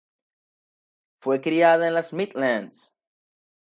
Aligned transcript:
Fue 1.21 1.41
criada 1.41 1.87
en 1.87 1.93
las 1.93 2.11
Midlands. 2.11 2.91